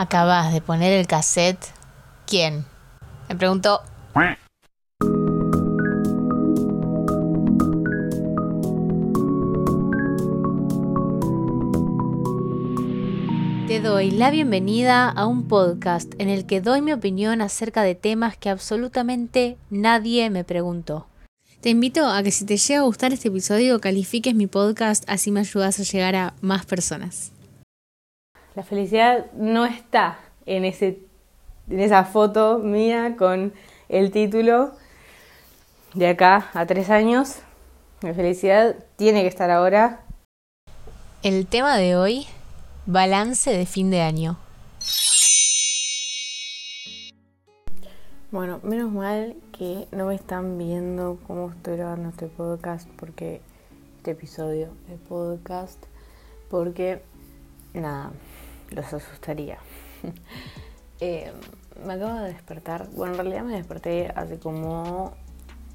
[0.00, 1.62] acabas de poner el cassette,
[2.26, 2.64] ¿quién?
[3.28, 3.82] Me preguntó.
[13.68, 17.94] Te doy la bienvenida a un podcast en el que doy mi opinión acerca de
[17.94, 21.06] temas que absolutamente nadie me preguntó.
[21.60, 25.30] Te invito a que si te llega a gustar este episodio califiques mi podcast, así
[25.30, 27.32] me ayudas a llegar a más personas.
[28.56, 30.98] La felicidad no está en, ese,
[31.68, 33.52] en esa foto mía con
[33.88, 34.72] el título
[35.94, 37.36] de acá a tres años.
[38.02, 40.00] La felicidad tiene que estar ahora.
[41.22, 42.26] El tema de hoy,
[42.86, 44.36] balance de fin de año.
[48.32, 53.42] Bueno, menos mal que no me están viendo cómo estoy grabando este podcast, porque
[53.98, 55.84] este episodio de podcast,
[56.48, 57.02] porque
[57.74, 58.12] nada,
[58.70, 59.58] los asustaría.
[61.02, 61.32] Eh,
[61.86, 62.90] me acabo de despertar.
[62.90, 65.14] Bueno, en realidad me desperté hace como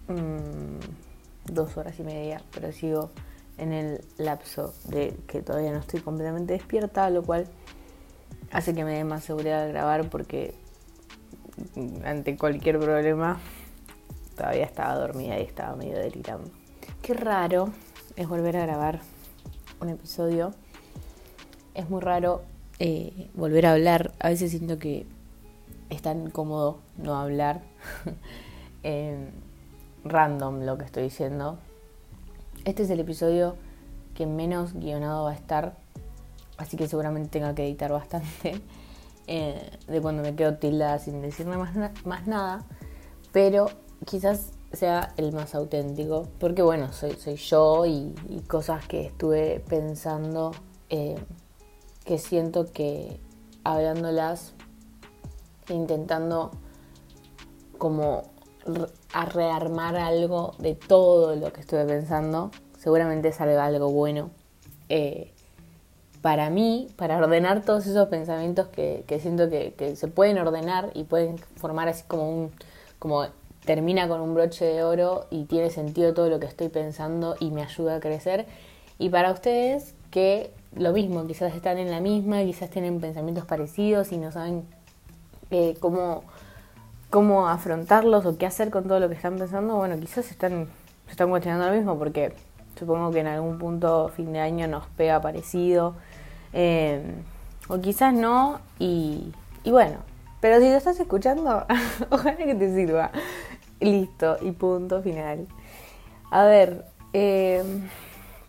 [0.07, 3.09] mm, dos horas y media, pero sigo
[3.57, 7.47] en el lapso de que todavía no estoy completamente despierta, lo cual
[8.51, 10.53] hace que me dé más seguridad de grabar porque
[12.03, 13.39] ante cualquier problema
[14.35, 16.51] todavía estaba dormida y estaba medio delirando.
[17.01, 17.69] Qué raro
[18.15, 19.01] es volver a grabar
[19.79, 20.53] un episodio.
[21.73, 22.43] Es muy raro
[22.79, 24.13] eh, volver a hablar.
[24.19, 25.05] A veces siento que
[25.89, 27.61] es tan incómodo no hablar.
[30.05, 31.57] random lo que estoy diciendo.
[32.63, 33.55] Este es el episodio
[34.13, 35.75] que menos guionado va a estar.
[36.57, 38.61] Así que seguramente tenga que editar bastante.
[39.27, 42.63] Eh, de cuando me quedo tildada sin decirme más, más nada.
[43.31, 43.71] Pero
[44.05, 46.27] quizás sea el más auténtico.
[46.39, 48.13] Porque bueno, soy, soy yo y,
[48.47, 50.51] cosas que estuve pensando.
[50.91, 51.15] Eh,
[52.05, 53.19] que siento que
[53.63, 54.53] hablándolas
[55.69, 56.51] intentando
[57.77, 58.23] como
[59.13, 64.31] a rearmar algo de todo lo que estuve pensando, seguramente salga algo bueno.
[64.89, 65.31] Eh,
[66.21, 71.37] para mí, para ordenar todos esos pensamientos que, siento que, se pueden ordenar y pueden
[71.37, 72.51] formar así como un,
[72.97, 73.27] como
[73.65, 77.51] termina con un broche de oro y tiene sentido todo lo que estoy pensando y
[77.51, 78.47] me ayuda a crecer.
[78.97, 84.11] Y para ustedes que lo mismo, quizás están en la misma, quizás tienen pensamientos parecidos
[84.11, 84.63] y no saben
[85.51, 86.23] eh, cómo,
[87.09, 90.67] cómo afrontarlos o qué hacer con todo lo que están pensando, bueno, quizás están,
[91.05, 92.33] se están cuestionando lo mismo porque
[92.77, 95.95] supongo que en algún punto fin de año nos pega parecido,
[96.53, 97.01] eh,
[97.67, 99.33] o quizás no, y,
[99.63, 99.97] y bueno,
[100.45, 101.65] pero si lo estás escuchando,
[102.11, 103.11] ojalá que te sirva.
[103.79, 105.47] Listo, y punto final.
[106.31, 107.63] A ver, eh,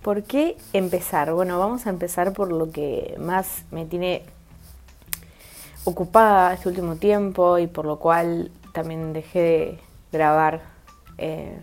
[0.07, 1.33] ¿Por qué empezar?
[1.33, 4.23] Bueno, vamos a empezar por lo que más me tiene
[5.83, 9.81] ocupada este último tiempo y por lo cual también dejé de
[10.13, 10.61] grabar.
[11.19, 11.61] Eh,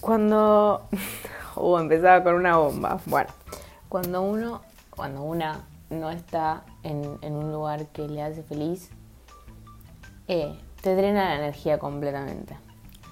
[0.00, 0.86] cuando...
[1.56, 3.00] uh, empezaba con una bomba.
[3.06, 3.30] Bueno,
[3.88, 8.90] cuando uno, cuando una no está en, un lugar que le hace feliz,
[10.28, 12.56] eh, te drena la energía completamente.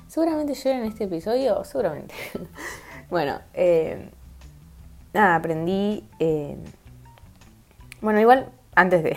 [0.06, 2.14] Seguramente yo en este episodio, seguramente.
[3.14, 4.08] Bueno, eh,
[5.12, 6.02] nada, aprendí.
[6.18, 6.56] Eh,
[8.00, 9.16] bueno, igual antes de.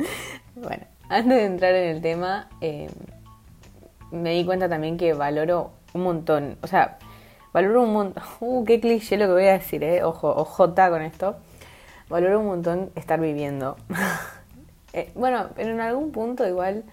[0.56, 2.88] bueno, antes de entrar en el tema, eh,
[4.10, 6.56] me di cuenta también que valoro un montón.
[6.62, 6.96] O sea,
[7.52, 8.22] valoro un montón.
[8.40, 10.02] Uh, qué cliché lo que voy a decir, eh.
[10.02, 11.36] Ojo, ojota con esto.
[12.08, 13.76] Valoro un montón estar viviendo.
[15.14, 16.84] bueno, pero en algún punto igual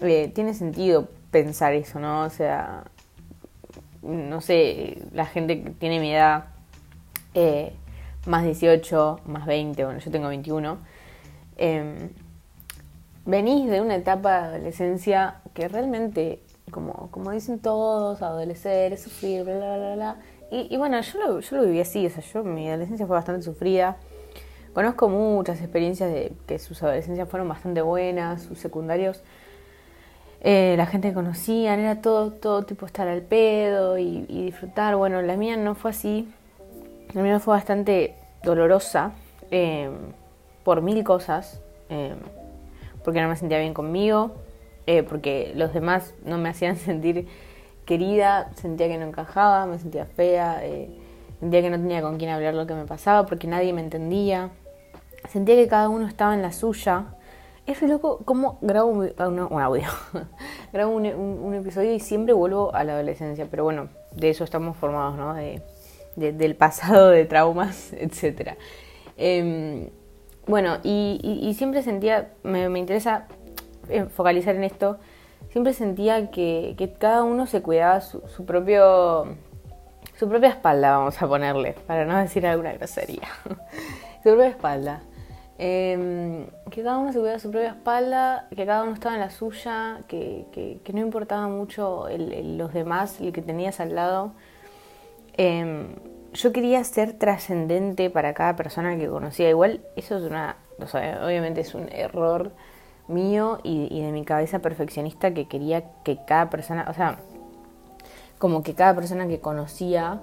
[0.00, 2.24] tiene sentido pensar eso, ¿no?
[2.24, 2.82] O sea,
[4.06, 6.46] no sé, la gente que tiene mi edad,
[7.34, 7.72] eh,
[8.26, 10.78] más 18, más 20, bueno, yo tengo 21,
[11.56, 12.10] em,
[13.24, 16.40] venís de una etapa de adolescencia que realmente,
[16.70, 20.16] como, como dicen todos, adolecer, sufrir, bla, bla, bla, bla.
[20.50, 23.42] Y, bueno, yo lo, yo lo viví así, o sea, yo, mi adolescencia fue bastante
[23.42, 23.96] sufrida.
[24.74, 29.22] Conozco muchas experiencias de que sus adolescencias fueron bastante buenas, sus secundarios
[30.40, 34.96] eh, la gente que conocían, era todo, todo tipo estar al pedo y, disfrutar.
[34.96, 36.28] Bueno, la mía no fue así.
[37.14, 39.12] La mía fue bastante dolorosa
[39.50, 39.92] em,
[40.64, 41.60] por mil cosas.
[41.88, 42.16] Em,
[43.04, 44.32] porque no me sentía bien conmigo,
[44.88, 47.28] eh, porque los demás no me hacían sentir
[47.84, 50.90] querida, sentía que no encajaba, me sentía fea, eh,
[51.38, 54.50] sentía que no tenía con quién hablar lo que me pasaba porque nadie me entendía.
[55.28, 57.15] Sentía que cada uno estaba en la suya
[57.66, 59.12] es loco cómo grabo un,
[59.60, 59.88] audio,
[60.72, 65.16] grabo un, episodio y siempre vuelvo a la adolescencia, pero bueno, de eso estamos formados,
[65.16, 65.34] ¿no?
[65.34, 65.62] De,
[66.14, 68.56] del pasado, de traumas, etc.
[69.16, 69.90] Em,
[70.46, 73.26] bueno, y, siempre sentía, me, interesa
[73.88, 74.98] eh, focalizar en esto,
[75.50, 79.26] siempre sentía que, cada uno se cuidaba su, propio,
[80.16, 83.28] su propia espalda, vamos a ponerle, para no decir alguna grosería,
[84.22, 85.02] su propia espalda.
[85.58, 89.30] Em, que cada uno se cuidaba su propia espalda, que cada uno estaba en la
[89.30, 94.32] suya, que, no importaba mucho los demás, el que tenías al lado.
[95.38, 95.94] Em,
[96.34, 99.48] yo quería ser trascendente para cada persona que conocía.
[99.48, 102.52] Igual eso es una, obviamente es un error
[103.08, 107.18] mío y, de mi cabeza perfeccionista que quería que cada persona, o sea,
[108.38, 110.20] como que cada persona que conocía,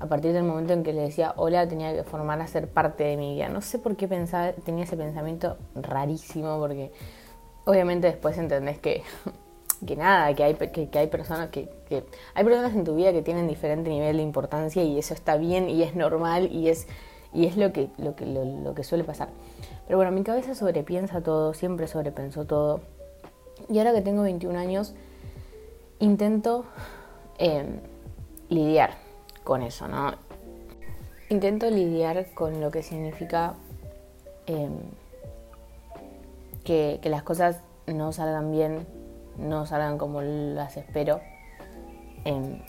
[0.00, 3.04] a partir del momento en que le decía hola, tenía que formar a ser parte
[3.04, 3.48] de mi vida.
[3.48, 6.90] No sé por qué pensaba, tenía ese pensamiento rarísimo, porque
[7.66, 9.02] obviamente después entendés que
[9.86, 11.68] que nada, que hay, que, hay personas que,
[12.34, 15.70] hay personas en tu vida que tienen diferente nivel de importancia y eso está bien
[15.70, 16.86] y es normal y es,
[17.32, 19.28] y es lo, que, lo, que, lo, que suele pasar.
[19.86, 22.80] Pero bueno, mi cabeza sobrepiensa todo, siempre sobrepensó todo.
[23.68, 24.94] Y ahora que tengo 21 años,
[25.98, 26.64] intento
[27.38, 27.80] em,
[28.48, 29.09] lidiar
[29.50, 30.14] con eso, ¿no?
[31.28, 33.54] Intento lidiar con lo que significa
[34.46, 34.70] em,
[36.62, 37.56] que, las cosas
[37.88, 38.86] no salgan bien
[39.38, 41.20] no salgan como las espero.
[42.24, 42.62] Em,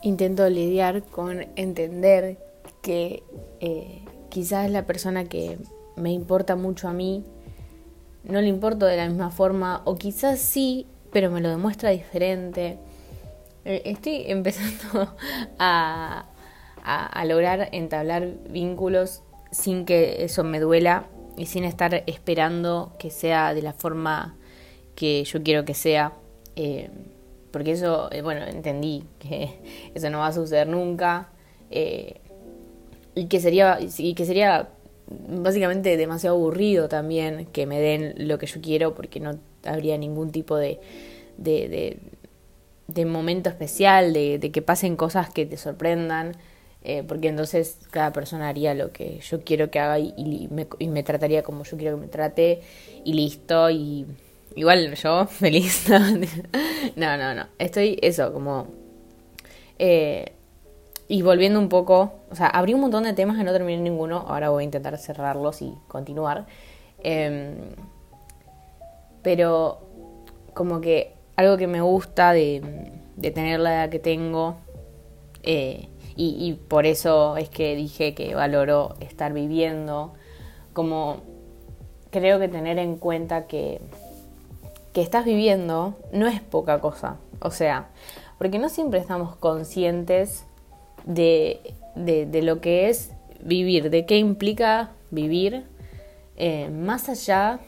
[0.00, 2.38] intento lidiar con entender
[2.80, 3.22] que
[3.60, 5.58] eh, quizás la persona que
[5.96, 7.26] me importa mucho a mí
[8.24, 12.78] no le importo de la misma forma o quizás sí, pero me lo demuestra diferente.
[13.64, 15.14] Eh, estoy empezando
[15.58, 16.26] a,
[16.84, 21.06] a lograr entablar vínculos sin que eso me duela
[21.36, 24.36] y sin estar esperando que sea de la forma
[24.94, 26.12] que yo quiero que sea.
[26.56, 26.90] Eh,
[27.50, 31.28] porque eso, eh, bueno, entendí que eso no va a suceder nunca.
[33.14, 34.68] Y que sería, y que sería
[35.28, 40.30] básicamente demasiado aburrido también que me den lo que yo quiero porque no habría ningún
[40.30, 40.80] tipo de,
[41.36, 41.98] de, de,
[43.04, 46.36] momento especial, de, de, que pasen cosas que te sorprendan,
[47.06, 51.04] porque entonces cada persona haría lo que yo quiero que haga y, me, y me
[51.04, 52.60] trataría como yo quiero que me trate
[53.04, 54.04] y listo y
[54.54, 55.88] Igual yo feliz.
[56.96, 57.46] No, no, no.
[57.58, 58.68] Estoy eso, como...
[59.78, 60.32] Eh,
[61.08, 64.24] y volviendo un poco, o sea, abrí un montón de temas que no terminé ninguno,
[64.28, 66.46] ahora voy a intentar cerrarlos y continuar.
[67.02, 67.56] Em,
[69.22, 69.80] pero
[70.54, 74.56] como que algo que me gusta de, tener la edad que tengo,
[75.42, 80.12] eh, y, y, por eso es que dije que valoro estar viviendo,
[80.72, 81.22] como
[82.10, 83.80] creo que tener en cuenta que
[84.92, 87.16] que estás viviendo no es poca cosa.
[87.40, 87.88] O sea,
[88.38, 90.44] porque no siempre estamos conscientes
[91.04, 91.60] de,
[91.96, 93.12] de, lo que es
[93.42, 95.64] vivir, de qué implica vivir,
[96.36, 97.60] eh, más allá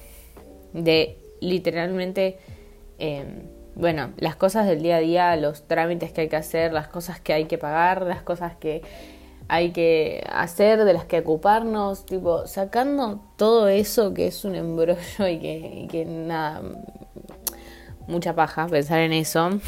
[0.73, 2.39] de literalmente,
[2.99, 3.25] eh,
[3.77, 7.21] bueno, las cosas del día a día, los trámites que hay que hacer, las cosas
[7.21, 8.83] que hay que pagar, las cosas que
[9.49, 15.29] hay que hacer, de las que ocuparnos, tipo, sacando todo eso que es un embrollo
[15.29, 15.39] y
[15.89, 16.63] que, nada,
[18.07, 19.51] mucha paja pensar en eso.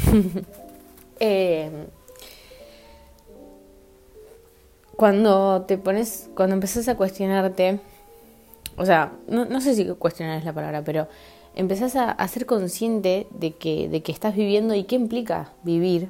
[1.19, 1.71] Eh,
[4.95, 7.79] cuando te pones, cuando empezás a cuestionarte,
[8.77, 11.07] o sea, no, sé si cuestionar es la palabra, pero
[11.57, 16.09] empezás a, ser consciente de que, de que estás viviendo y qué implica vivir,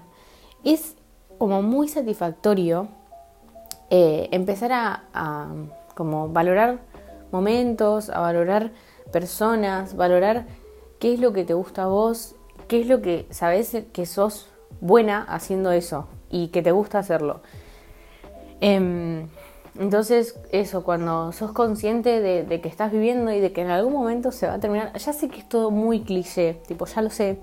[0.66, 0.96] es
[1.38, 2.90] como muy satisfactorio
[3.90, 5.54] eh, empezar a,
[5.96, 6.80] como valorar
[7.32, 8.72] momentos, a valorar
[9.14, 10.46] personas, valorar
[11.00, 12.36] qué es lo que te gusta a vos,
[12.68, 14.50] qué es lo que sabes que sos
[14.82, 17.40] buena haciendo eso y que te gusta hacerlo.
[18.60, 19.30] Em,
[19.80, 24.32] entonces, eso, cuando sos consciente de, que estás viviendo y de que en algún momento
[24.32, 27.40] se va a terminar, ya sé que es todo muy cliché, tipo, ya lo sé,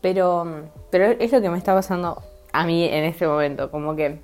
[0.00, 2.22] pero, pero es lo que me está pasando
[2.52, 4.20] a mí en este momento, como que...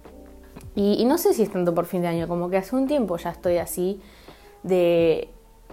[0.74, 3.16] Y, no sé si es tanto por fin de año, como que hace un tiempo
[3.16, 4.00] ya estoy así
[4.62, 5.28] de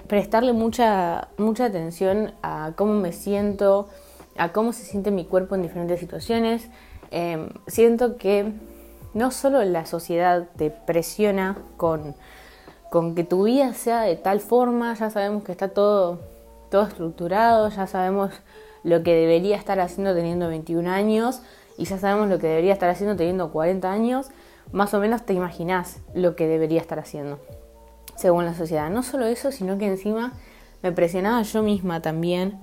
[0.08, 3.88] prestarle mucha, mucha atención a cómo me siento,
[4.38, 6.70] a cómo se siente mi cuerpo en diferentes situaciones.
[7.12, 8.54] Em, siento que
[9.14, 12.16] no solo la sociedad te presiona con,
[12.90, 16.20] con que tu vida sea de tal forma, ya sabemos que está todo,
[16.70, 18.32] todo estructurado, ya sabemos
[18.84, 21.42] lo que debería estar haciendo teniendo 21 años
[21.78, 24.30] y ya sabemos lo que debería estar haciendo teniendo 40 años,
[24.72, 27.40] más o menos te imaginas lo que debería estar haciendo
[28.16, 28.90] según la sociedad.
[28.90, 30.34] No solo eso, sino que encima
[30.82, 32.60] me presionaba yo misma también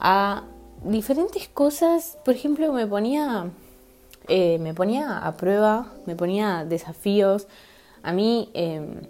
[0.00, 0.44] a
[0.84, 2.18] diferentes cosas.
[2.24, 3.50] Por ejemplo, me ponía,
[4.28, 7.48] eh, me ponía a prueba, me ponía desafíos.
[8.02, 9.02] A mí, em,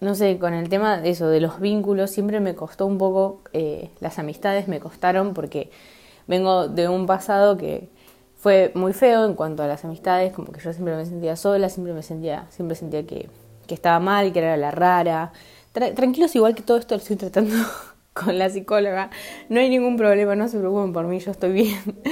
[0.00, 3.42] no sé, con el tema de eso, de los vínculos, siempre me costó un poco,
[3.52, 5.70] eh, las amistades me costaron porque
[6.26, 7.88] vengo de un pasado que
[8.36, 11.68] fue muy feo en cuanto a las amistades, como que yo siempre me sentía sola,
[11.68, 13.28] siempre me sentía, siempre sentía que,
[13.66, 15.32] que estaba mal, que era la rara.
[15.72, 17.54] tranquilos, igual que todo esto lo estoy tratando
[18.12, 19.10] con la psicóloga,
[19.48, 21.78] no hay ningún problema, no se preocupen por mí, yo estoy bien.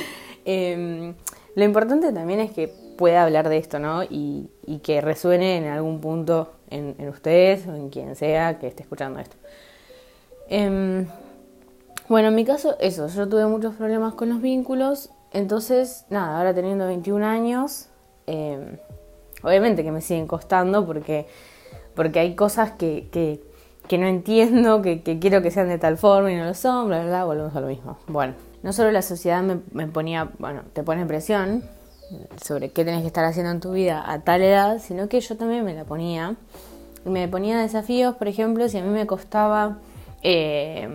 [0.49, 1.17] Em,
[1.57, 4.05] lo importante también es que pueda hablar de esto, ¿no?
[4.05, 4.51] Y,
[4.83, 9.37] que resuene en algún punto en, ustedes o en quien sea que esté escuchando esto.
[10.49, 11.07] Eh,
[12.09, 16.55] bueno, en mi caso, eso, yo tuve muchos problemas con los vínculos, entonces, nada, ahora
[16.55, 17.89] teniendo 21 años,
[18.27, 18.79] eh,
[19.43, 21.27] obviamente que me siguen costando porque,
[21.95, 23.43] porque hay cosas que, que,
[23.89, 26.89] que no entiendo, que, que, quiero que sean de tal forma y no lo son,
[26.89, 27.99] bla, bla, bla, volvemos a lo mismo.
[28.09, 28.35] Bueno,
[28.67, 31.63] no solo la sociedad me, me ponía, bueno, te pone presión
[32.45, 35.37] sobre qué tenés que estar haciendo en tu vida a tal edad, sino que yo
[35.37, 36.35] también me la ponía.
[37.05, 39.79] Me ponía desafíos, por ejemplo, si a mí me costaba...
[40.21, 40.89] Eh,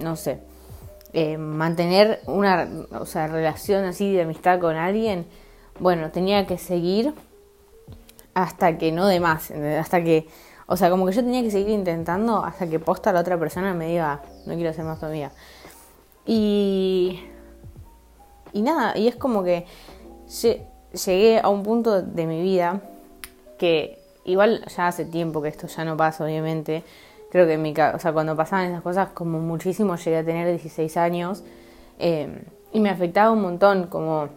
[0.00, 0.40] no sé,
[1.12, 5.26] eh, mantener una o sea, relación así de amistad con alguien,
[5.78, 7.14] bueno, tenía que seguir
[8.34, 10.26] hasta que no de más, hasta que,
[10.66, 13.74] o sea, como que yo tenía que seguir intentando hasta que posta la otra persona
[13.74, 15.30] me diga, no quiero ser más tu.
[16.30, 17.18] Y,
[18.52, 19.64] y nada, y es como que
[21.06, 22.82] llegué a un punto de mi vida
[23.56, 26.84] que igual ya hace tiempo que esto ya no pasa, obviamente,
[27.30, 30.46] creo que en mi o sea, cuando pasaban esas cosas, como muchísimo, llegué a tener
[30.48, 31.44] 16 años
[31.98, 32.44] eh,
[32.74, 34.28] y me afectaba un montón, como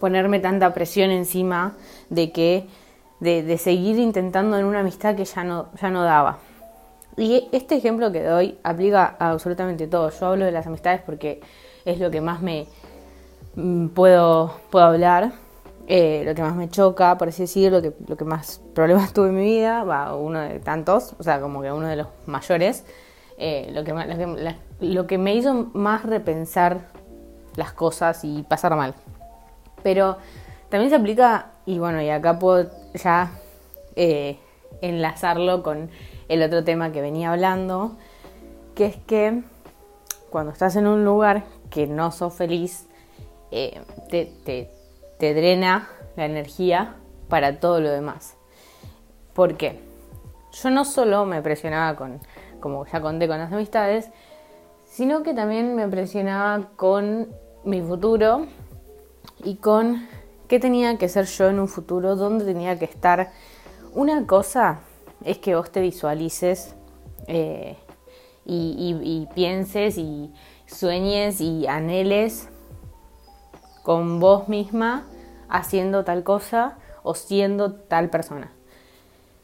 [0.00, 1.76] ponerme tanta presión encima
[2.10, 2.66] de que,
[3.20, 6.40] de, de, seguir intentando en una amistad que ya no, ya no daba.
[7.16, 10.10] Y este ejemplo que doy aplica a absolutamente todo.
[10.10, 11.40] Yo hablo de las amistades porque
[11.84, 12.66] es lo que más me
[13.56, 15.32] mm, puedo, puedo hablar
[15.92, 19.12] eh, lo que más me choca, por así decirlo, lo que, lo que más problemas
[19.14, 22.06] tuve en mi vida, va, uno de tantos, o sea, como que uno de los
[22.26, 22.84] mayores,
[23.38, 26.82] eh, lo, que, lo, que, lo que me hizo más repensar
[27.56, 28.94] las cosas y pasar mal.
[29.82, 30.16] Pero
[30.68, 33.32] también se aplica, y bueno, y acá puedo ya
[33.96, 34.38] eh,
[34.82, 35.90] enlazarlo con
[36.28, 37.96] el otro tema que venía hablando,
[38.74, 39.42] que es que
[40.30, 42.86] cuando estás en un lugar que no sos feliz,
[43.50, 44.70] te, te,
[45.18, 46.94] te drena la energía
[47.28, 48.36] para todo lo demás.
[49.34, 49.80] ¿Por qué?
[50.52, 52.20] Yo no solo me presionaba con,
[52.60, 54.10] como ya conté con las amistades,
[54.84, 57.28] sino que también me presionaba con
[57.64, 58.46] mi futuro
[59.44, 60.06] y con
[60.48, 63.30] qué tenía que ser yo en un futuro, dónde tenía que estar.
[63.92, 64.80] Una cosa
[65.24, 66.74] es que vos te visualices
[67.26, 67.76] eh,
[68.46, 70.32] y, y pienses y
[70.66, 72.48] sueñes y anheles
[73.82, 75.06] con vos misma
[75.48, 78.52] haciendo tal cosa o siendo tal persona.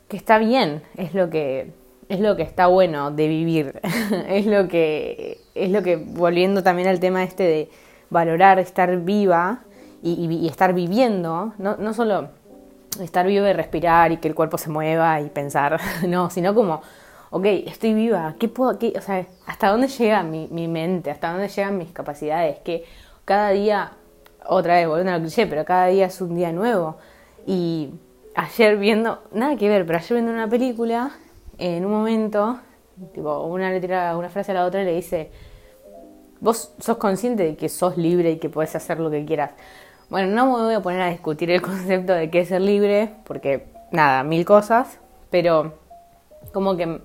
[0.08, 1.72] Que está bien, es lo que
[2.08, 3.80] es lo que está bueno de vivir.
[4.28, 7.70] es lo que es lo que volviendo también al tema este de
[8.10, 9.62] valorar estar viva
[10.02, 12.28] y, estar viviendo, no, no solo
[13.00, 16.82] estar viva y respirar y que el cuerpo se mueva y pensar, no, sino como,
[17.30, 21.32] ok, estoy viva, ¿qué puedo, qué, o sea, hasta dónde llega mi, mi mente, hasta
[21.32, 22.84] dónde llegan mis capacidades, que
[23.24, 23.92] cada día
[24.48, 26.96] otra vez, volviendo al cliché, pero cada día es un día nuevo.
[27.46, 27.90] Y
[28.34, 31.10] ayer viendo, nada que ver, pero ayer viendo una película,
[31.58, 32.58] en un momento,
[33.14, 35.30] tipo, una le tira una frase a la otra le dice,
[36.40, 39.52] vos sos consciente de que sos libre y que podés hacer lo que quieras.
[40.08, 43.10] Bueno, no me voy a poner a discutir el concepto de qué es ser libre,
[43.24, 44.98] porque nada, mil cosas,
[45.30, 45.74] pero
[46.52, 47.00] como que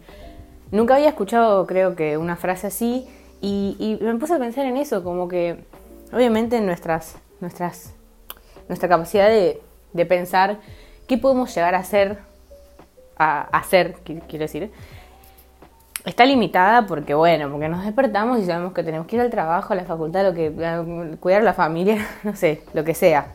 [0.72, 3.08] nunca había escuchado, creo que, una frase así,
[3.41, 5.63] y, me puse a pensar en eso, como que
[6.13, 7.93] obviamente nuestras nuestras,
[8.67, 9.60] nuestra capacidad de,
[9.93, 10.60] de pensar
[11.08, 12.20] qué podemos llegar a hacer,
[13.17, 14.72] a hacer, quiero decir,
[16.05, 19.74] está limitada porque, bueno, porque nos despertamos y sabemos que tenemos que ir al trabajo,
[19.74, 20.51] a la facultad, lo que,
[21.20, 23.27] cuidar a la familia, no sé, lo que sea.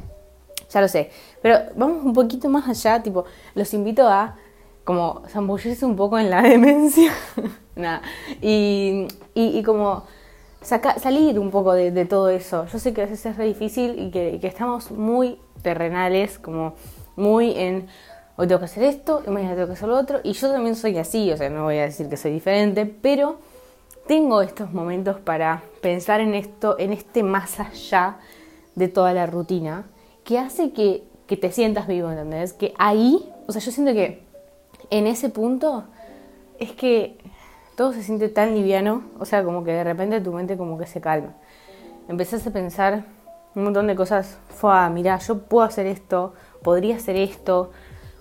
[0.71, 1.11] Ya lo sé.
[1.43, 4.37] Pero vamos un poquito más allá, tipo, los invito a
[4.85, 7.13] como zambullirse un poco en la demencia.
[7.75, 8.03] Nada.
[8.41, 10.05] Y, y, y como
[10.67, 12.67] salir un poco de, todo eso.
[12.67, 16.75] Yo sé que a veces es difícil y que, estamos muy terrenales, como
[17.15, 17.87] muy en
[18.37, 20.21] hoy tengo que hacer esto, y mañana tengo que hacer lo otro.
[20.23, 23.39] Y yo también soy así, o sea, no voy a decir que soy diferente, pero
[24.07, 28.19] tengo estos momentos para pensar en esto, en este más allá
[28.75, 29.87] de toda la rutina,
[30.25, 32.53] que hace que, que te sientas vivo, ¿entendés?
[32.53, 34.23] Que ahí, o sea, yo siento que
[34.91, 35.85] en ese punto
[36.59, 37.19] es que
[37.77, 40.87] todo se siente tan liviano, o sea, como que de repente tu mente como que
[40.87, 41.35] se calma.
[42.09, 43.05] Empezás a pensar
[43.55, 47.71] un montón de cosas, fue, mira, yo puedo hacer esto, podría hacer esto.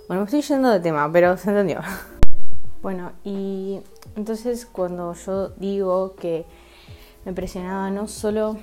[0.07, 1.81] Bueno, me estoy yendo de tema, pero se entendió.
[2.81, 3.79] Bueno, y
[4.15, 6.45] entonces cuando yo digo que
[7.25, 8.57] me presionaba no solo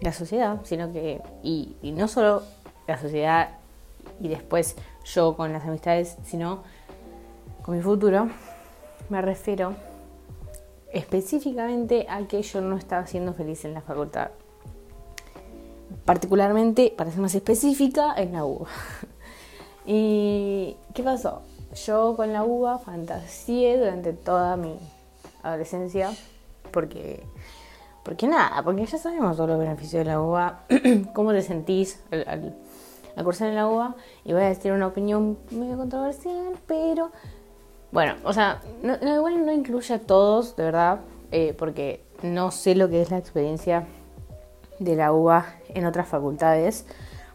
[0.00, 2.44] la sociedad, sino que, y, y no solo
[2.86, 3.50] la sociedad
[4.20, 6.62] y después yo con las amistades, sino
[7.60, 8.30] con mi futuro,
[9.10, 9.74] me refiero
[10.90, 14.30] específicamente a que yo no estaba siendo feliz en la facultad.
[16.06, 18.68] Particularmente, para ser más específica, en la UBA.
[19.90, 21.40] ¿Y qué pasó?
[21.86, 24.78] Yo con la UBA fantaseé durante toda mi
[25.42, 26.10] adolescencia
[26.70, 27.24] porque
[28.02, 30.64] porque nada, porque ya sabemos todos los beneficios de la UBA,
[31.14, 32.54] cómo te sentís al,
[33.24, 37.10] cursar en la UBA, y voy a decir una opinión medio controversial, pero
[37.90, 41.00] bueno, o sea, no, igual no incluye a todos, de verdad,
[41.32, 43.86] eh, porque no sé lo que es la experiencia
[44.78, 46.86] de la UBA en otras facultades,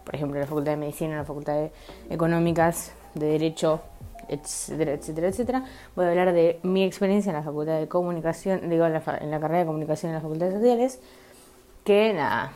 [0.03, 1.71] por ejemplo, la Facultad de Medicina, la Facultad de
[2.09, 3.81] Económicas, de Derecho,
[4.27, 5.65] etcétera, etcétera, etcétera.
[5.95, 9.31] Voy a hablar de mi experiencia en la Facultad de Comunicación, digo, en la, en
[9.31, 10.99] la carrera de Comunicación en las Facultades Sociales,
[11.83, 12.51] que nada,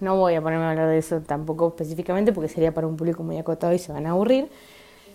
[0.00, 3.22] no voy a ponerme a hablar de eso tampoco específicamente porque sería para un público
[3.22, 4.48] muy acotado y se van a aburrir.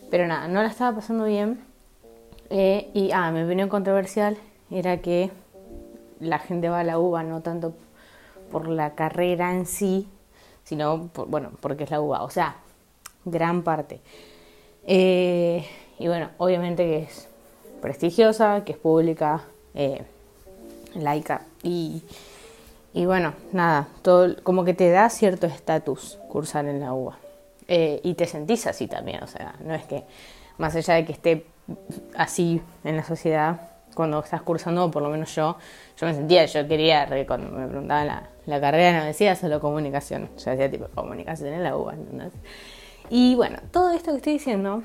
[0.09, 1.59] Pero nada, no la estaba pasando bien.
[2.49, 4.37] Eh, y, ah, mi opinión controversial
[4.71, 5.29] era que
[6.19, 7.73] la gente va a la UBA no tanto
[8.51, 10.07] por la carrera en sí,
[10.69, 12.21] sino, por, bueno, porque es la UBA.
[12.21, 12.57] O sea,
[13.25, 14.01] gran parte.
[14.85, 15.65] Eh,
[15.97, 17.27] y bueno, obviamente que es
[17.81, 19.41] prestigiosa, que es pública,
[19.73, 20.03] eh,
[20.93, 21.41] laica.
[21.63, 22.03] Y,
[22.93, 27.17] y bueno, nada, todo como que te da cierto estatus cursar en la UBA.
[27.67, 30.03] Eh, y te sentís así también, o sea, no es que
[30.59, 31.45] más allá de que esté
[32.15, 35.57] así en la sociedad, cuando estás cursando, por lo menos yo,
[35.97, 40.29] yo me sentía, yo quería, cuando me preguntaban la, la carrera, no decía solo comunicación,
[40.37, 41.95] yo decía tipo comunicación en la UBA,
[43.09, 44.83] Y bueno, todo esto que estoy diciendo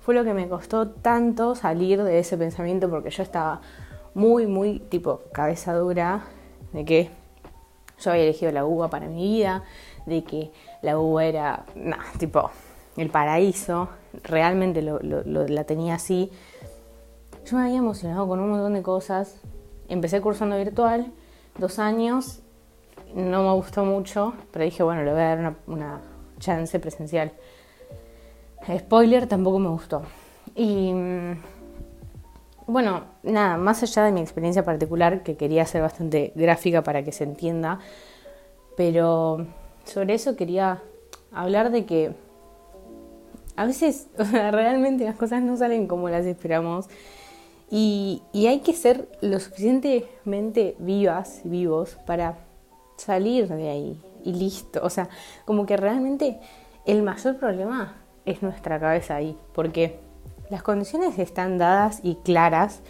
[0.00, 3.60] fue lo que me costó tanto salir de ese pensamiento porque yo estaba
[4.14, 6.24] muy, muy tipo cabeza dura
[6.72, 7.10] de que
[8.00, 9.64] yo había elegido la UBA para mi vida,
[10.06, 12.50] de que la UBA era, nah, tipo,
[12.96, 13.88] el paraíso,
[14.22, 16.30] realmente lo, la tenía así.
[17.44, 19.40] Yo me había emocionado con un montón de cosas.
[19.88, 21.12] Empecé cursando virtual,
[21.58, 22.40] dos años,
[23.14, 26.00] no me gustó mucho, pero dije, bueno, le voy a dar una, una
[26.38, 27.32] chance presencial.
[28.78, 30.02] Spoiler, tampoco me gustó.
[30.54, 31.32] Y mm,
[32.66, 37.12] bueno, nada, más allá de mi experiencia particular, que quería ser bastante gráfica para que
[37.12, 37.80] se entienda,
[38.76, 39.46] pero
[39.84, 40.82] sobre eso quería
[41.32, 42.12] hablar de que
[43.56, 46.86] a veces realmente las cosas no salen como las esperamos
[47.70, 52.38] y, y hay que ser lo suficientemente vivas, vivos para
[53.00, 54.80] salir de ahí y listo.
[54.82, 55.08] O sea,
[55.44, 56.38] como que realmente
[56.86, 59.98] el mayor problema es nuestra cabeza ahí, porque
[60.50, 62.80] las condiciones están dadas y claras.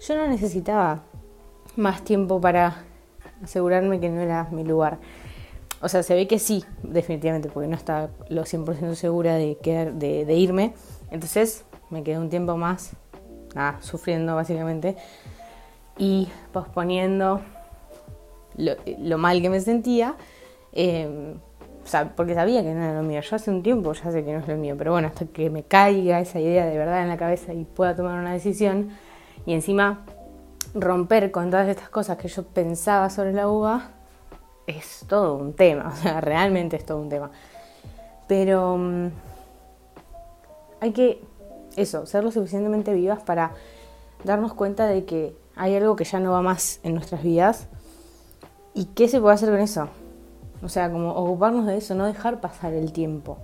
[0.00, 1.02] Yo no necesitaba
[1.76, 2.84] más tiempo para
[3.42, 4.98] asegurarme que no era mi lugar.
[5.80, 9.94] O sea, se ve que sí, definitivamente, porque no estaba lo 100% segura de, quedar,
[9.94, 10.74] de, irme.
[11.10, 12.92] Entonces me quedé un tiempo más,
[13.80, 14.96] sufriendo básicamente
[15.98, 17.42] y posponiendo
[18.56, 20.14] lo, mal que me sentía.
[20.72, 21.34] Eh,
[22.16, 23.20] porque sabía que no era lo mío.
[23.20, 25.50] Yo hace un tiempo ya sé que no es lo mío, pero bueno, hasta que
[25.50, 28.90] me caiga esa idea de verdad en la cabeza y pueda tomar una decisión
[29.46, 30.04] y encima
[30.74, 33.90] romper con todas estas cosas que yo pensaba sobre la uva,
[34.66, 37.30] es todo un tema, o sea, realmente es todo un tema.
[38.28, 39.08] Pero mm,
[40.80, 41.22] hay que,
[41.76, 43.52] eso, ser lo suficientemente vivas para
[44.24, 47.68] darnos cuenta de que hay algo que ya no va más en nuestras vidas
[48.74, 49.88] y qué se puede hacer con eso.
[50.62, 53.38] O sea, como ocuparnos de eso, no dejar pasar el tiempo.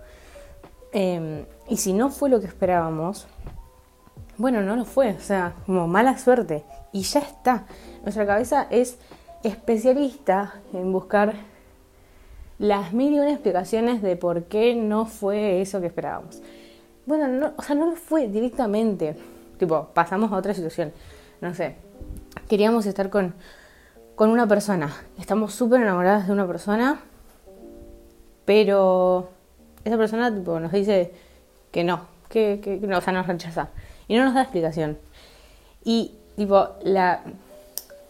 [0.93, 3.27] Em, y si no fue lo que esperábamos,
[4.37, 5.11] bueno, no lo fue.
[5.13, 6.65] O sea, como mala suerte.
[6.93, 7.67] Y ya está.
[8.03, 8.99] Nuestra cabeza es
[9.43, 11.35] especialista en buscar
[12.59, 16.41] las mil y una explicaciones de por qué no fue eso que esperábamos.
[17.07, 19.17] Bueno, no, o sea, no lo fue directamente.
[19.59, 20.93] Tipo, pasamos a otra situación.
[21.41, 21.77] No sé.
[22.49, 23.35] Queríamos estar con,
[24.19, 24.95] con una persona.
[25.19, 27.01] Estamos súper enamoradas de una persona
[28.49, 29.29] pero
[29.85, 31.13] esa persona tipo, nos dice
[31.71, 33.69] que no, que, que, o sea, nos rechaza.
[34.09, 34.97] Y no nos da explicación.
[35.85, 37.21] Y tipo, la...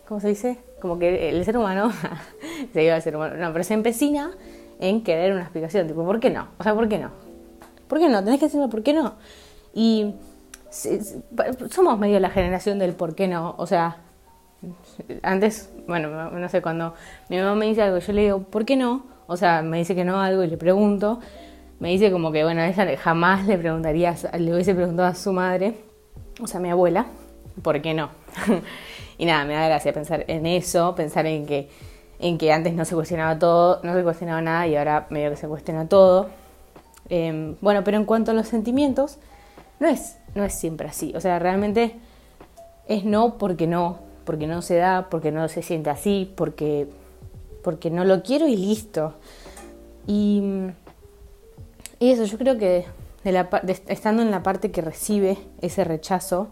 [0.07, 0.59] ¿Cómo se dice?
[0.81, 1.91] Como que el ser humano,
[2.73, 4.31] se iba a ser humano, no, pero se empecina
[4.79, 6.47] en querer una explicación, tipo, ¿por qué no?
[6.57, 7.11] O sea, ¿por qué no?
[7.89, 8.23] ¿Por qué no?
[8.23, 9.15] Tenés que decirme por qué no.
[9.75, 10.15] Y
[10.71, 13.57] somos medio la generación del por qué no.
[13.59, 13.97] O sea,
[15.23, 16.95] antes, bueno, no sé, cuando
[17.29, 19.19] mi mamá me dice algo, yo le digo, ¿por qué no?
[19.29, 21.21] o sea, me dice que no algo y le pregunto,
[21.81, 25.75] me dice como que, bueno, ella jamás le preguntaría, le hubiese preguntado a su madre,
[26.41, 27.07] o sea, mi abuela,
[27.63, 28.09] ¿por qué no?
[29.19, 31.69] y nada, me da gracia pensar en eso, pensar en que,
[32.19, 35.37] en que antes no se cuestionaba todo, no se cuestionaba nada y ahora medio que
[35.37, 36.31] se cuestiona todo.
[37.11, 39.19] Em, bueno, pero en cuanto a los sentimientos,
[39.79, 41.13] no es, no es siempre así.
[41.15, 41.97] O sea, realmente
[42.89, 46.87] es no porque no, porque no se da, porque no se siente así, porque,
[47.65, 49.15] porque no lo quiero y listo.
[50.07, 50.43] Y,
[51.99, 52.85] eso, yo creo que
[53.87, 56.49] estando en la parte que recibe ese rechazo,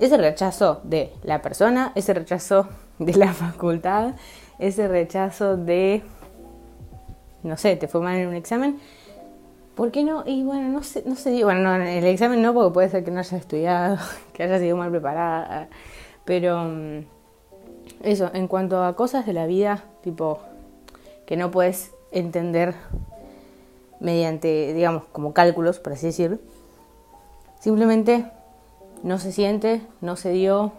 [0.00, 4.12] ese rechazo de la persona, ese rechazo de la facultad,
[4.58, 6.02] ese rechazo de,
[7.42, 8.78] no sé, te fue mal en un examen,
[9.74, 10.24] ¿por qué no?
[10.26, 13.10] Y bueno, no sé, no sé, bueno, no, el examen no, porque puede ser que
[13.10, 13.96] no haya estudiado,
[14.34, 15.70] que haya sido mal preparada,
[16.24, 17.04] pero mm,
[18.02, 20.40] eso, en cuanto a cosas de la vida, tipo,
[21.26, 22.74] que no puedes entender
[24.00, 26.40] mediante, digamos, como cálculos, por así decir.
[27.60, 28.26] Simplemente
[29.02, 30.72] no se siente, no se dio,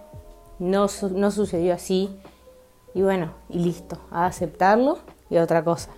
[0.60, 2.10] no, no sucedió así.
[2.93, 5.91] Y bueno, y listo, a aceptarlo y a otra cosa.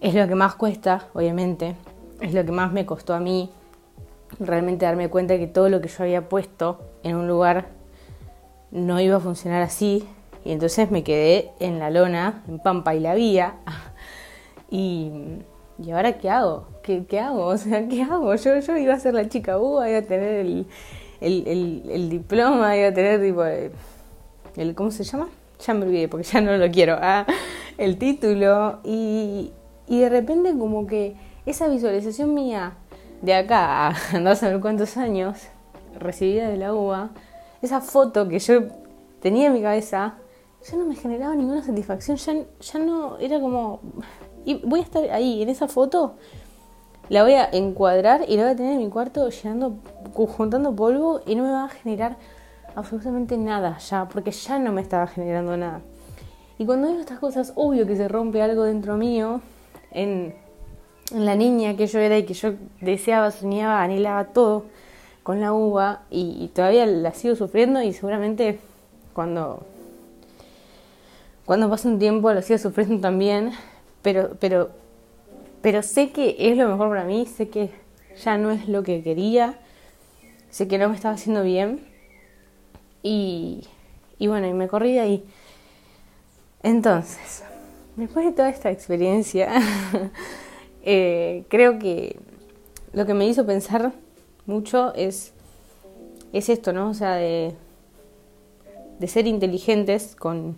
[0.00, 1.76] Es lo que más cuesta, obviamente,
[2.20, 3.50] es lo que más me costó a mí
[4.38, 7.77] realmente darme cuenta que todo lo que yo había puesto en un lugar
[8.70, 10.06] no iba a funcionar así.
[10.44, 13.56] Y entonces me quedé en la lona, en Pampa y la Vía.
[14.70, 15.10] Y
[15.82, 16.66] ¿y ahora qué hago?
[16.82, 17.46] ¿Qué, qué hago?
[17.46, 18.34] O sea, ¿qué hago?
[18.34, 20.66] Yo, yo iba a ser la chica U, iba a tener el,
[21.20, 25.28] el, el, diploma, iba a tener tipo el, ¿cómo se llama?
[25.64, 27.26] Ya me olvidé porque ya no lo quiero, ah,
[27.78, 29.52] el título y,
[29.86, 32.74] y de repente como que esa visualización mía
[33.22, 35.48] de acá a no saber cuántos años
[35.98, 37.10] recibida de la UBA,
[37.62, 38.62] esa foto que yo
[39.20, 40.16] tenía en mi cabeza,
[40.68, 43.80] ya no me generaba ninguna satisfacción, ya, ya no, era como,
[44.44, 46.16] y voy a estar ahí, en esa foto,
[47.08, 49.78] la voy a encuadrar y la voy a tener en mi cuarto llenando,
[50.14, 52.16] juntando polvo y no me va a generar
[52.76, 55.80] absolutamente nada ya, porque ya no me estaba generando nada.
[56.58, 59.40] Y cuando veo estas cosas, obvio que se rompe algo dentro mío,
[59.90, 60.34] en,
[61.12, 64.64] en la niña que yo era y que yo deseaba, soñaba, anhelaba todo
[65.28, 68.58] con la uva y, todavía la sigo sufriendo y seguramente
[69.12, 69.60] cuando,
[71.44, 73.52] cuando pase un tiempo la sigo sufriendo también
[74.00, 74.70] pero, pero,
[75.60, 77.68] pero sé que es lo mejor para mí, sé que
[78.24, 79.58] ya no es lo que quería,
[80.48, 81.80] sé que no me estaba haciendo bien
[83.02, 83.64] y,
[84.18, 85.24] y bueno, y me corrí de ahí.
[86.62, 87.44] Entonces,
[87.96, 89.52] después de toda esta experiencia,
[90.84, 92.18] eh, creo que
[92.94, 93.92] lo que me hizo pensar
[94.48, 95.32] mucho es,
[96.32, 96.90] es esto, ¿no?
[96.90, 97.54] O sea, de,
[98.98, 100.56] de ser inteligentes con,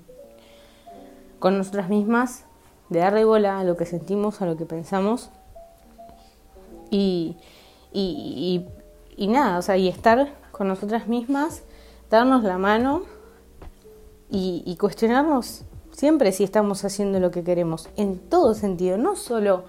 [1.38, 2.44] con nosotras mismas
[2.88, 5.30] de darle bola a lo que sentimos, a lo que pensamos
[6.90, 7.36] y,
[7.92, 8.66] y,
[9.16, 11.62] y, nada, o sea, y estar con nosotras mismas,
[12.10, 13.02] darnos la mano
[14.28, 19.64] y, y cuestionarnos siempre si estamos haciendo lo que queremos, en todo sentido, no solo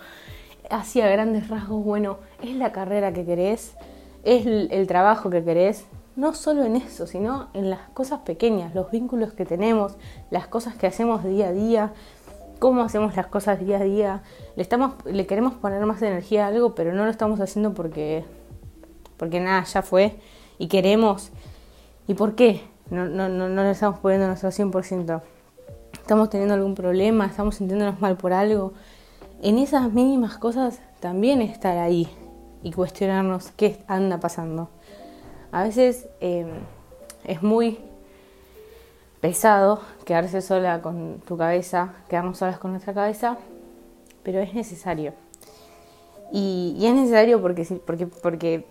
[0.71, 3.75] hacia grandes rasgos, bueno, es la carrera que querés,
[4.23, 8.91] es el, trabajo que querés, no solo en eso, sino en las cosas pequeñas, los
[8.91, 9.95] vínculos que tenemos,
[10.29, 11.93] las cosas que hacemos día a día,
[12.59, 14.23] cómo hacemos las cosas día a día.
[14.55, 18.23] Le, estamos, le queremos poner más energía a algo, pero no lo estamos haciendo porque,
[19.17, 20.19] porque nada, ya fue
[20.59, 21.31] y queremos.
[22.07, 22.61] ¿Y por qué?
[22.89, 25.21] No, no, no, no le estamos poniendo nuestro 100%.
[25.93, 28.73] Estamos teniendo algún problema, estamos sintiéndonos mal por algo.
[29.41, 32.09] En esas mínimas cosas también estar ahí
[32.63, 34.69] y cuestionarnos qué anda pasando.
[35.51, 36.45] A veces eh,
[37.25, 37.79] es muy
[39.19, 43.37] pesado quedarse sola con tu cabeza, quedarnos solas con nuestra cabeza,
[44.23, 45.13] pero es necesario.
[46.31, 48.65] Y, es necesario porque, porque, porque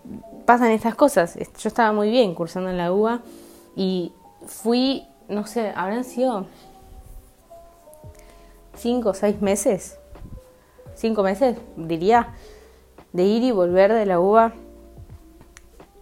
[0.47, 1.37] pasan estas cosas.
[1.37, 3.21] Yo estaba muy bien cursando en la UBA
[3.77, 4.13] y
[4.47, 6.47] fui, no sé, habrán sido
[8.75, 9.99] cinco o seis meses,
[10.95, 12.35] cinco meses, diría,
[13.13, 14.53] de ir y volver de la UBA.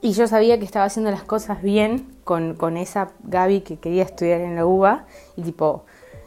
[0.00, 4.04] Y yo sabía que estaba haciendo las cosas bien con, con esa Gaby que quería
[4.04, 5.84] estudiar en la UBA y tipo,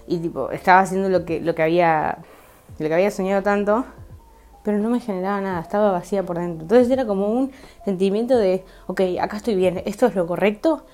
[0.07, 2.17] y tipo, estaba haciendo lo que, lo que había,
[2.79, 3.85] lo que había soñado tanto,
[4.63, 6.63] pero no me generaba nada, estaba vacía por dentro.
[6.63, 7.51] Entonces era como un
[7.85, 10.85] sentimiento de, ok, acá estoy bien, esto es lo correcto,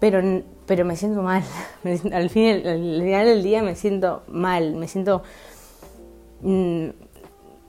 [0.00, 0.20] pero,
[0.66, 1.44] pero me siento mal.
[2.12, 5.22] al, fin, al final del día me siento mal, me siento...
[6.40, 6.88] Mm,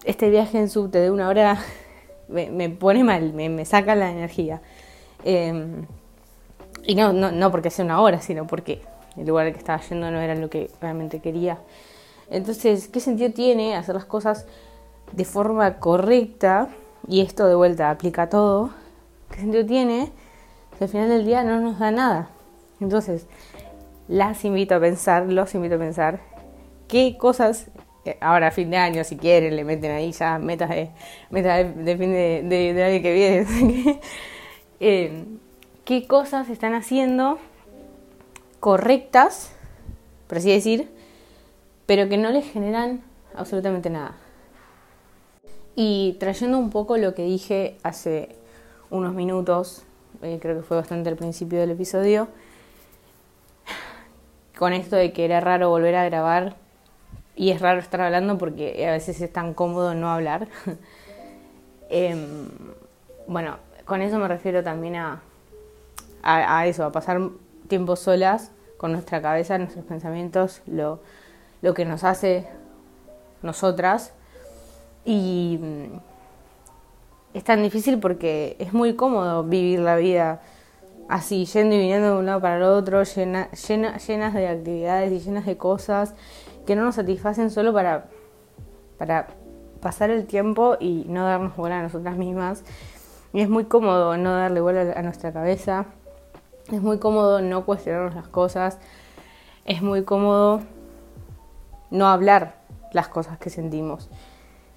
[0.03, 1.59] este viaje en subte de una hora
[2.27, 4.61] me, pone mal, me, saca la energía.
[5.25, 5.85] Eh,
[6.85, 8.81] y no, no, no porque sea una hora, sino porque
[9.17, 11.59] el lugar al que estaba yendo no era lo que realmente quería.
[12.29, 14.45] Entonces, ¿qué sentido tiene hacer las cosas
[15.11, 16.69] de forma correcta?
[17.07, 18.71] Y esto de vuelta aplica todo.
[19.29, 20.11] ¿Qué sentido tiene
[20.77, 22.29] si al final del día no nos da nada?
[22.79, 23.27] Entonces,
[24.07, 26.19] las invito a pensar, los invito a pensar
[26.87, 27.67] qué cosas,
[28.19, 30.89] ahora a fin de año si quieren, le meten ahí ya metas de,
[31.29, 33.99] metas de, fin de, año que viene,
[34.79, 35.25] eh,
[35.85, 37.39] qué cosas están haciendo
[38.59, 39.51] correctas,
[40.27, 40.89] por así decir,
[41.85, 43.01] pero que no les generan
[43.35, 44.15] absolutamente nada.
[45.75, 48.35] Y trayendo un poco lo que dije hace
[48.89, 49.83] unos minutos,
[50.21, 52.27] eh, creo que fue bastante al principio del episodio,
[54.57, 56.62] con esto de que era raro volver a grabar
[57.35, 60.47] y es raro estar hablando porque a veces es tan cómodo no hablar.
[61.89, 62.47] Em,
[63.27, 65.21] bueno, con eso me refiero también a,
[66.23, 67.21] a, eso, a pasar
[67.67, 71.01] tiempo solas con nuestra cabeza, nuestros pensamientos, lo,
[71.61, 72.47] lo que nos hace
[73.43, 74.13] nosotras.
[75.05, 75.99] Y mm,
[77.35, 80.41] es tan difícil porque es muy cómodo vivir la vida
[81.09, 85.19] así, yendo y viniendo de un lado para el otro, llena, llenas de actividades y
[85.19, 86.15] llenas de cosas
[86.65, 88.05] que no nos satisfacen solo para,
[88.97, 89.27] para
[89.81, 92.63] pasar el tiempo y no darnos bola a nosotras mismas.
[93.33, 95.85] Y es muy cómodo no darle bola a nuestra cabeza,
[96.71, 98.77] es muy cómodo no cuestionarnos las cosas,
[99.65, 100.61] es muy cómodo
[101.89, 102.55] no hablar
[102.91, 104.09] las cosas que sentimos.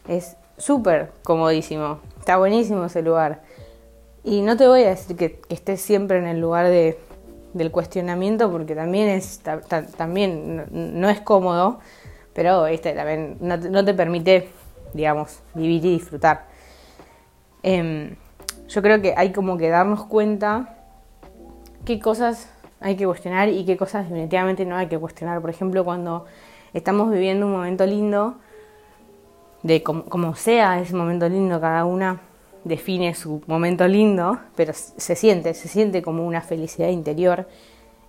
[0.08, 3.42] Es súper comodísimo, está buenísimo ese lugar.
[4.24, 6.98] Y no te voy a decir que, estés siempre en el lugar de,
[7.52, 9.40] del cuestionamiento, porque también, es,
[9.96, 11.80] también no, es cómodo,
[12.32, 14.50] pero este, también no, te permite,
[14.92, 16.46] digamos, vivir y disfrutar.
[17.62, 18.16] Em,
[18.68, 20.76] yo creo que hay como que darnos cuenta
[21.84, 25.40] qué cosas hay que cuestionar y qué cosas definitivamente no hay que cuestionar.
[25.40, 26.26] Por ejemplo, cuando
[26.74, 28.36] estamos viviendo un momento lindo,
[29.62, 32.20] de como sea ese momento lindo, cada una
[32.66, 37.46] define su momento lindo, pero se siente, se siente como una felicidad interior,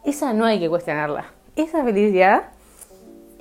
[0.04, 1.26] esa no hay que cuestionarla.
[1.56, 2.50] Esa felicidad,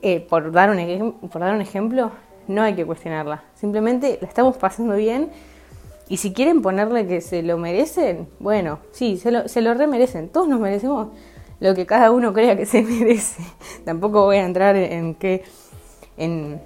[0.03, 2.11] eh, por, dar un, por dar un ejemplo,
[2.49, 3.45] no hay que cuestionarla.
[3.55, 5.31] Simplemente la estamos pasando bien
[6.09, 9.75] y si quieren ponerle que se lo merecen, bueno, sí, se lo, se lo.
[10.33, 11.09] Todos nos merecemos
[11.61, 13.43] lo que cada uno crea que se merece.
[13.85, 15.45] Tampoco voy a entrar en qué...
[16.19, 16.61] En,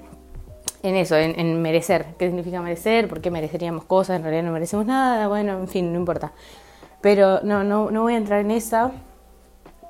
[0.83, 2.15] en eso, en, merecer.
[2.19, 3.09] ¿Qué significa merecer?
[3.09, 4.17] ¿Por qué mereceríamos cosas?
[4.17, 5.29] En realidad no merecemos nada.
[5.29, 6.33] Bueno, en fin, no importa.
[7.01, 8.93] Pero no, no, no voy a entrar en esa.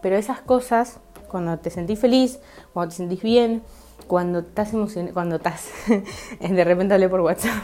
[0.03, 0.99] Pero esas cosas,
[1.29, 2.41] cuando te sentís feliz,
[2.73, 3.63] cuando te sentís bien,
[4.07, 5.71] cuando estás emocionada, cuando estás,
[6.41, 7.63] de repente hablé por WhatsApp,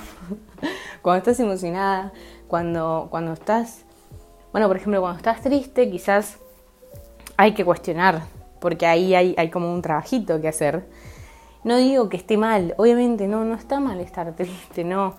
[1.03, 2.12] cuando estás emocionada,
[2.47, 3.85] cuando, cuando estás,
[4.53, 6.39] bueno, por ejemplo, cuando estás triste, quizás
[7.37, 8.23] hay que cuestionar,
[8.61, 10.87] porque ahí hay, hay como un trabajito que hacer
[11.66, 15.16] no digo que esté mal, obviamente no, no está mal estar triste, no,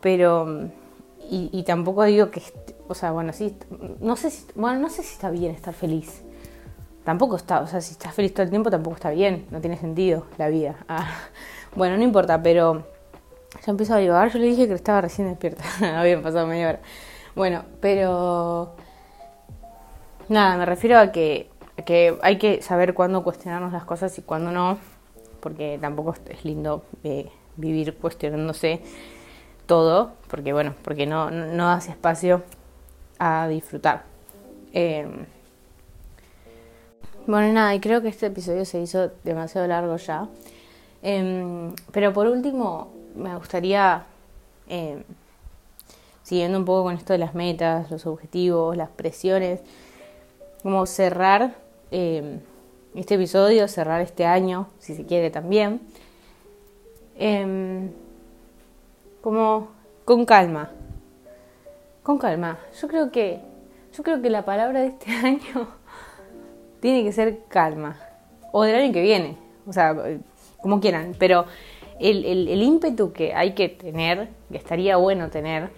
[0.00, 0.70] pero
[1.30, 2.40] y, tampoco digo que,
[2.86, 3.58] o sea, bueno, sí,
[4.00, 6.22] no sé si, bueno, no sé si está bien estar feliz.
[7.04, 9.76] Tampoco está, o sea, si estás feliz todo el tiempo tampoco está bien, no tiene
[9.76, 10.76] sentido la vida.
[10.88, 11.10] Ah,
[11.74, 12.86] bueno, no importa, pero
[13.66, 15.64] ya empezó a llevar, yo le dije que estaba recién despierta,
[16.00, 16.80] había pasado media hora.
[17.34, 18.76] Bueno, pero
[20.28, 24.22] nada, me refiero a que, a que hay que saber cuándo cuestionarnos las cosas y
[24.22, 24.78] cuándo no
[25.40, 28.80] porque tampoco es lindo eh, vivir cuestionándose
[29.66, 32.42] todo, porque bueno, porque no, no, hace espacio
[33.18, 34.04] a disfrutar.
[34.72, 35.26] Em,
[37.26, 40.28] bueno, nada, y creo que este episodio se hizo demasiado largo ya.
[41.02, 44.06] Em, pero por último, me gustaría,
[44.68, 45.02] em,
[46.22, 49.60] siguiendo un poco con esto de las metas, los objetivos, las presiones,
[50.62, 51.56] como cerrar
[52.94, 55.80] este episodio, cerrar este año, si se quiere también,
[57.16, 57.90] em,
[59.20, 59.68] como
[60.04, 60.70] con calma,
[62.02, 62.58] con calma.
[62.80, 63.40] Yo creo que,
[63.96, 65.68] yo creo que la palabra de este año
[66.80, 67.98] tiene que ser calma,
[68.52, 69.94] o del año que viene, o sea,
[70.60, 71.46] como quieran, pero
[72.00, 75.70] el, el, ímpetu que hay que tener, que estaría bueno tener,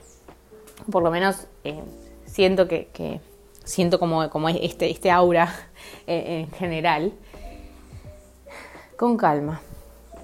[0.90, 1.82] por lo menos eh,
[2.26, 3.20] siento que, que
[3.64, 5.54] siento como, como este, este aura
[6.06, 7.12] eh, en general,
[8.96, 9.60] con calma.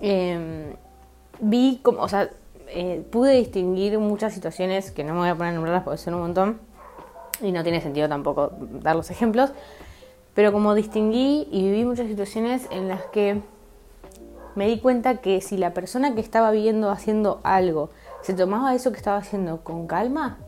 [0.01, 0.75] Em,
[1.41, 2.31] vi como, o sea,
[2.69, 6.15] eh, pude distinguir muchas situaciones que no me voy a poner a nombrarlas porque son
[6.15, 6.59] un montón
[7.41, 9.51] y no tiene sentido tampoco dar los ejemplos,
[10.35, 13.41] pero como distinguí y viví muchas situaciones en las que
[14.55, 17.91] me di cuenta que si la persona que estaba viendo haciendo algo
[18.23, 20.39] se tomaba eso que estaba haciendo con calma,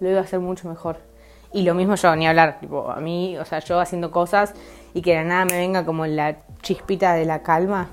[0.00, 1.09] lo iba a hacer mucho mejor.
[1.52, 4.54] Y lo mismo yo, ni hablar, tipo, a mí, o sea, yo haciendo cosas
[4.94, 7.88] y que de nada me venga como la chispita de la calma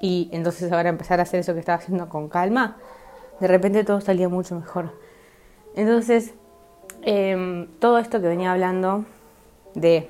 [0.00, 2.76] y entonces ahora empezar a hacer eso que estaba haciendo con calma,
[3.40, 4.92] de repente todo salía mucho mejor.
[5.74, 6.34] Entonces,
[7.02, 9.04] em, todo esto que venía hablando
[9.74, 10.08] de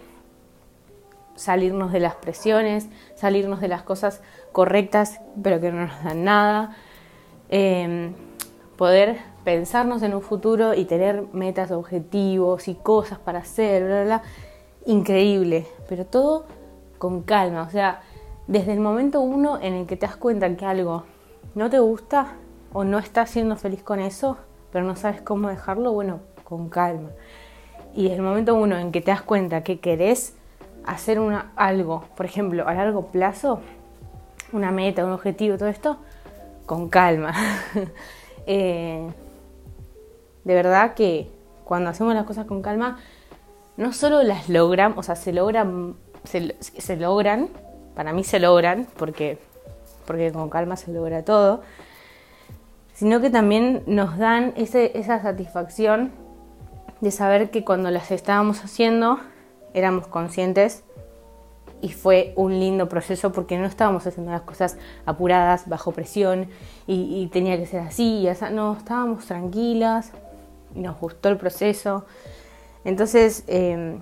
[1.35, 6.77] salirnos de las presiones, salirnos de las cosas correctas pero que no nos dan nada,
[7.51, 8.15] em,
[8.77, 14.05] poder pensarnos en un futuro y tener metas, objetivos y cosas para hacer, bla, bla,
[14.05, 14.23] bla,
[14.87, 16.47] increíble, pero todo
[16.99, 18.01] con calma, o sea,
[18.49, 21.05] desde el momento uno en el que te das cuenta que algo
[21.55, 22.33] no te gusta
[22.73, 24.37] o no estás siendo feliz con eso,
[24.73, 27.11] pero no sabes cómo dejarlo, bueno, con calma.
[27.95, 30.35] Y desde el momento uno en que te das cuenta que querés
[30.85, 33.61] hacer una, algo, por ejemplo, a largo plazo,
[34.53, 35.99] una meta, un objetivo, todo esto,
[36.67, 37.33] con calma.
[38.49, 39.05] Eh,
[40.47, 41.29] de verdad que
[41.65, 42.99] cuando hacemos las cosas con calma,
[43.77, 47.49] no solo las logran, o sea, se logran, se, logran,
[47.97, 49.41] para mí se logran, porque,
[50.07, 51.63] porque con calma se logra todo,
[52.95, 56.13] sino que también nos dan ese, esa satisfacción
[57.01, 59.19] de saber que cuando las estábamos haciendo
[59.75, 60.85] éramos conscientes
[61.83, 66.49] y fue un lindo proceso porque no estábamos haciendo las cosas apuradas, bajo presión
[66.87, 70.13] y, tenía que ser así, y así, no, estábamos tranquilas,
[70.77, 72.05] nos gustó el proceso.
[72.85, 74.01] Entonces, em,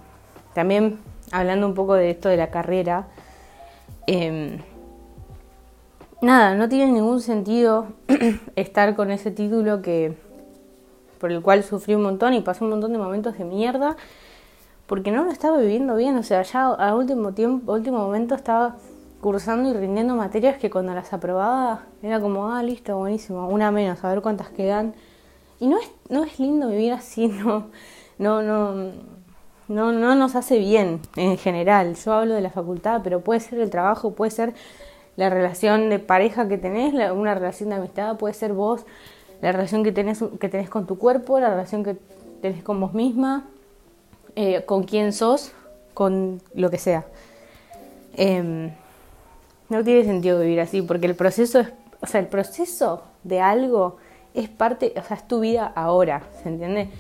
[0.55, 0.99] también
[1.33, 3.09] hablando un poco de esto de la carrera,
[4.07, 4.59] em,
[6.21, 7.87] nada, no tiene ningún sentido
[8.57, 10.17] estar con ese título que
[11.19, 13.97] por el cual sufrí un montón y pasé un montón de momentos de mierda
[14.87, 18.77] porque no lo estaba viviendo bien, o sea, ya a último tiempo, último momento estaba
[19.21, 24.05] cursando y rindiendo materias que cuando las aprobaba era como, ah, listo, buenísimo, una menos,
[24.05, 24.95] a ver cuántas quedan.
[25.65, 27.71] Y no es, no es lindo vivir así, no,
[28.19, 28.93] no, no,
[29.67, 31.95] no, no nos hace bien en general.
[31.95, 34.53] Yo hablo de la facultad, pero puede ser el trabajo, puede ser
[35.17, 38.85] la relación de pareja que tenés, una relación de amistad, puede ser vos,
[39.41, 41.97] la relación que tenés, que tenés con tu cuerpo, la relación que
[42.43, 43.47] tenés con vos misma,
[44.37, 45.53] eh, con quién sos,
[45.95, 47.07] con lo que sea.
[48.19, 48.71] Em,
[49.71, 51.69] no tiene sentido vivir así, porque el proceso es,
[52.03, 53.97] o sea, el proceso de algo
[54.35, 56.91] es parte, o sea, es tu vida ahora, ¿se entiende?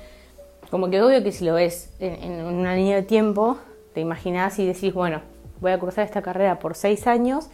[0.70, 3.59] Como que obvio que si lo ves en, una línea de tiempo,
[3.92, 5.20] te imaginas y decís, bueno,
[5.61, 7.49] voy a cursar esta carrera por seis años,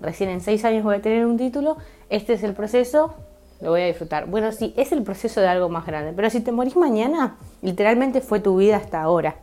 [0.00, 1.76] recién en seis años voy a tener un título,
[2.08, 3.14] este es el proceso,
[3.60, 4.26] lo voy a disfrutar.
[4.26, 8.20] Bueno, sí, es el proceso de algo más grande, pero si te morís mañana, literalmente
[8.20, 9.36] fue tu vida hasta ahora.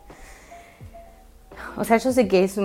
[1.77, 2.57] O sea, yo sé que es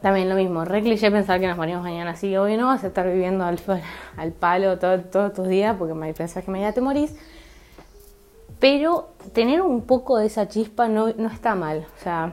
[0.00, 2.88] también lo mismo, re cliché pensar que nos morimos mañana, así hoy no vas a
[2.88, 3.58] estar viviendo al,
[4.16, 7.14] al palo todos tus días porque pensás que mañana te morís.
[8.58, 12.32] Pero tener un poco de esa chispa no, no está mal, o sea,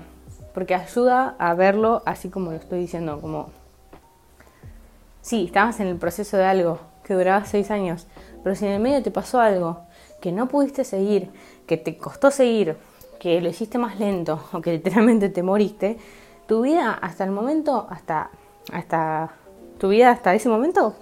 [0.54, 3.49] porque ayuda a verlo así como lo estoy diciendo, como,
[5.21, 8.08] sí, estabas en el proceso de algo, que duraba seis años,
[8.43, 9.82] pero si en el medio te pasó algo
[10.21, 11.32] que no pudiste seguir,
[11.67, 12.78] que te costó seguir,
[13.19, 15.97] que lo hiciste más lento o que literalmente te moriste,
[16.48, 18.30] tu vida hasta el momento, hasta,
[18.72, 19.32] hasta
[19.80, 20.96] tu vida hasta ese momento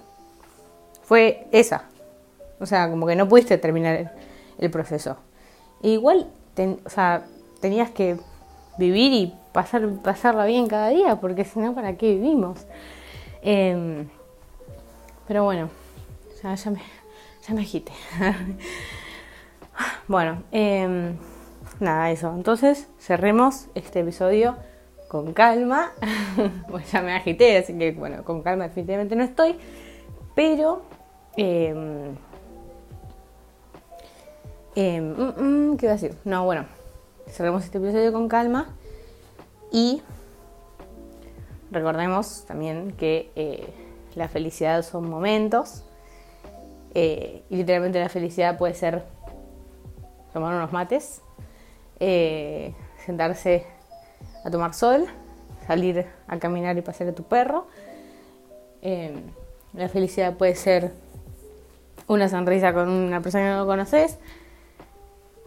[1.02, 1.84] fue esa.
[2.60, 4.14] O sea, como que no pudiste terminar
[4.58, 5.16] el, proceso.
[5.82, 6.28] Igual,
[6.84, 7.24] o sea,
[7.60, 8.18] tenías que
[8.78, 12.66] vivir y pasar, pasarla bien cada día, porque si no, ¿para qué vivimos?
[13.42, 14.08] Em,
[15.26, 15.82] pero bueno
[16.42, 16.82] ya me,
[17.46, 17.92] ya me agité.
[20.08, 21.16] bueno, em,
[21.80, 22.32] nada, eso.
[22.34, 24.56] Entonces, cerremos este episodio
[25.12, 25.92] con calma.
[26.70, 29.56] pues ya me agité, así que bueno, con calma definitivamente no estoy.
[30.34, 30.80] Pero...
[31.36, 32.10] Eh,
[34.74, 36.16] ¿Qué iba a decir?
[36.24, 36.64] No, bueno,
[37.26, 38.74] cerremos este episodio con calma
[39.70, 40.00] y
[41.70, 43.68] recordemos también que eh,
[44.14, 45.84] la felicidad son momentos
[46.94, 49.04] eh, y literalmente la felicidad puede ser
[50.32, 51.20] tomar unos mates,
[52.00, 52.72] eh,
[53.04, 53.66] sentarse
[54.44, 55.06] a tomar sol,
[55.66, 57.66] salir a caminar y pasear a tu perro.
[58.82, 59.14] Eh,
[59.74, 60.92] la felicidad puede ser
[62.06, 64.18] una sonrisa con una persona que no conoces.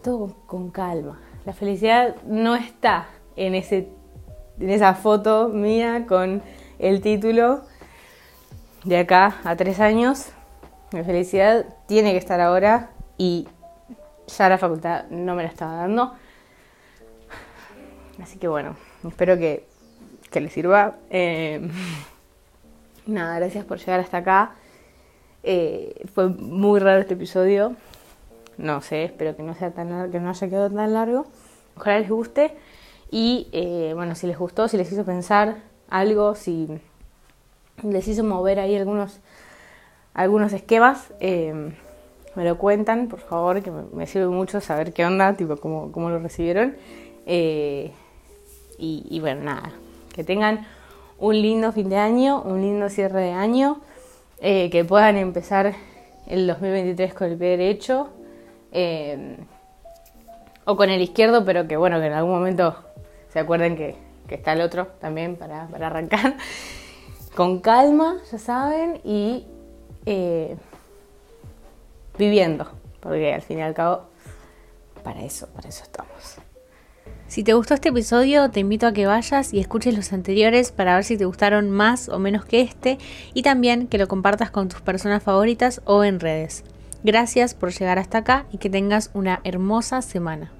[0.02, 1.20] Todo con, calma.
[1.44, 3.88] La felicidad no está en, ese,
[4.58, 6.42] en esa foto mía con
[6.78, 7.62] el título
[8.84, 10.32] de acá a tres años
[10.92, 13.48] mi felicidad tiene que estar ahora y
[14.28, 16.14] ya la facultad no me la estaba dando.
[18.22, 18.76] Así que bueno,
[19.08, 19.64] espero que,
[20.30, 20.96] que les sirva.
[21.10, 21.68] Eh,
[23.06, 24.52] nada, gracias por llegar hasta acá.
[25.42, 27.76] Eh, fue muy raro este episodio.
[28.58, 31.26] No sé, espero que no sea tan que no haya quedado tan largo.
[31.76, 32.54] Ojalá les guste.
[33.10, 36.68] Y eh, bueno, si les gustó, si les hizo pensar algo, si
[37.82, 39.20] les hizo mover ahí algunos
[40.16, 41.72] algunos esquemas, eh,
[42.34, 46.08] me lo cuentan, por favor, que me, sirve mucho saber qué onda, tipo, cómo, cómo
[46.08, 46.74] lo recibieron.
[47.26, 47.92] Eh,
[48.78, 49.72] y, bueno, nada,
[50.14, 50.66] que tengan
[51.18, 53.80] un lindo fin de año, un lindo cierre de año,
[54.40, 55.74] eh, que puedan empezar
[56.26, 58.08] el 2023 con el pie derecho
[58.72, 59.36] eh,
[60.64, 62.76] o con el izquierdo, pero que bueno, que en algún momento
[63.32, 63.96] se acuerden que,
[64.28, 66.36] está el otro también para, para, arrancar
[67.36, 69.46] con calma, ya saben, y
[72.18, 72.66] viviendo,
[73.00, 74.02] porque al fin y al cabo,
[75.02, 76.45] para eso, para eso estamos.
[77.28, 80.94] Si te gustó este episodio, te invito a que vayas y escuches los anteriores para
[80.94, 82.98] ver si te gustaron más o menos que este
[83.34, 86.62] y también que lo compartas con tus personas favoritas o en redes.
[87.02, 90.52] Gracias por llegar hasta acá y que tengas una hermosa semana.